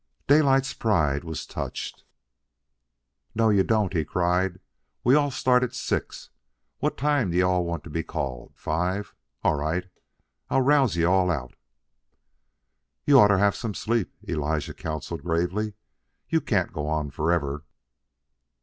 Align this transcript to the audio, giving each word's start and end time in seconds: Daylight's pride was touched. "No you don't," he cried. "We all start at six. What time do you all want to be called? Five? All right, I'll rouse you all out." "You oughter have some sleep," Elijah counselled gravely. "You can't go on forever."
Daylight's 0.25 0.73
pride 0.73 1.23
was 1.23 1.45
touched. 1.45 2.05
"No 3.35 3.49
you 3.51 3.61
don't," 3.63 3.93
he 3.93 4.03
cried. 4.03 4.59
"We 5.03 5.13
all 5.13 5.29
start 5.29 5.61
at 5.61 5.75
six. 5.75 6.31
What 6.79 6.97
time 6.97 7.29
do 7.29 7.37
you 7.37 7.45
all 7.45 7.65
want 7.65 7.83
to 7.83 7.91
be 7.91 8.01
called? 8.01 8.51
Five? 8.55 9.13
All 9.43 9.53
right, 9.53 9.87
I'll 10.49 10.61
rouse 10.61 10.95
you 10.95 11.05
all 11.07 11.29
out." 11.29 11.53
"You 13.05 13.19
oughter 13.19 13.37
have 13.37 13.55
some 13.55 13.75
sleep," 13.75 14.11
Elijah 14.27 14.73
counselled 14.73 15.21
gravely. 15.21 15.75
"You 16.27 16.41
can't 16.41 16.73
go 16.73 16.87
on 16.87 17.11
forever." 17.11 17.63